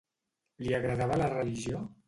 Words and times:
Li 0.63 0.73
agradava 0.79 1.21
la 1.23 1.31
religió? 1.37 1.87